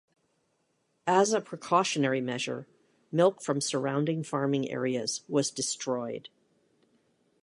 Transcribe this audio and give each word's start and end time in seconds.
As 1.05 1.31
a 1.31 1.39
precautionary 1.39 2.21
measure, 2.21 2.65
milk 3.11 3.39
from 3.43 3.61
surrounding 3.61 4.23
farming 4.23 4.71
areas 4.71 5.21
was 5.29 5.51
destroyed. 5.51 6.27